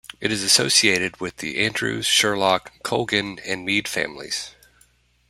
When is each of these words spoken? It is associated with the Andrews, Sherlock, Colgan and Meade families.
It 0.19 0.31
is 0.31 0.41
associated 0.41 1.19
with 1.19 1.37
the 1.37 1.63
Andrews, 1.63 2.07
Sherlock, 2.07 2.73
Colgan 2.81 3.37
and 3.45 3.63
Meade 3.63 3.87
families. 3.87 4.55